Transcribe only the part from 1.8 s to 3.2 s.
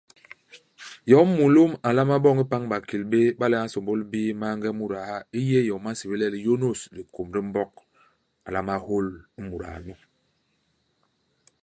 a nlama boñ ipañ bakil